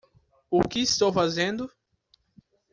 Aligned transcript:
O 0.49 0.63
que 0.67 0.79
estou 0.79 1.13
fazendo? 1.13 1.69